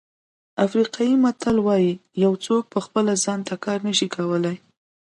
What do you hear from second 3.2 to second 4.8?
ځان ته کار نه شي کولای.